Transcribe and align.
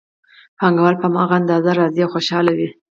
پانګوال 0.57 0.95
په 1.01 1.07
هماغه 1.09 1.33
اندازه 1.41 1.71
راضي 1.79 1.99
او 2.03 2.11
خوشحاله 2.13 2.51
وي 2.57 2.69